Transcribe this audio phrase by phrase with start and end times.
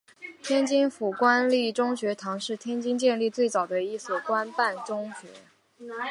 [0.41, 5.27] 天津府官立中学堂是天津建立最早的一所官办中学。